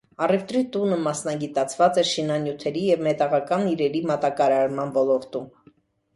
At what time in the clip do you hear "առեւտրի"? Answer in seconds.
0.25-0.61